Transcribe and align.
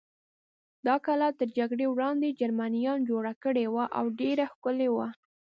دا 0.87 0.95
کلا 1.05 1.29
تر 1.39 1.47
جګړې 1.57 1.85
وړاندې 1.89 2.35
جرمنیان 2.39 2.99
جوړه 3.09 3.33
کړې 3.43 3.65
وه 3.73 3.85
او 3.97 4.05
ډېره 4.19 4.45
ښکلې 4.53 4.89
وه. 4.95 5.07